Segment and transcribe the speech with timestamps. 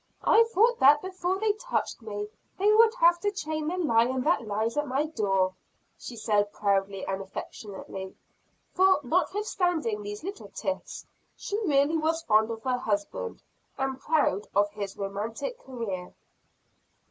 [0.23, 4.47] "I thought that before they touched me, they would have to chain the lion that
[4.47, 5.53] lies at my door,"
[5.95, 8.15] she said proudly and affectionately;
[8.73, 11.05] for, notwithstanding these little tiffs,
[11.37, 13.43] she really was fond of her husband,
[13.77, 16.15] and proud of his romantic career.